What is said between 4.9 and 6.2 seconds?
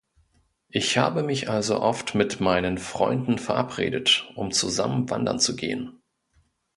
wandern zu gehen.